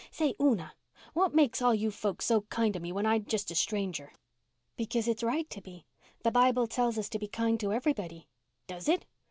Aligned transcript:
Say, 0.09 0.33
Una, 0.41 0.73
what 1.13 1.35
makes 1.35 1.61
all 1.61 1.75
you 1.75 1.91
folks 1.91 2.25
so 2.25 2.41
kind 2.49 2.73
to 2.73 2.79
me 2.79 2.91
when 2.91 3.05
I'm 3.05 3.23
just 3.25 3.51
a 3.51 3.53
stranger?" 3.53 4.11
"Because 4.75 5.07
it's 5.07 5.21
right 5.21 5.47
to 5.51 5.61
be. 5.61 5.85
The 6.23 6.31
bible 6.31 6.65
tells 6.65 6.97
us 6.97 7.07
to 7.09 7.19
be 7.19 7.27
kind 7.27 7.59
to 7.59 7.71
everybody." 7.71 8.27
"Does 8.65 8.89
it? 8.89 9.05